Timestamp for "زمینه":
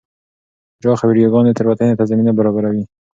2.09-2.31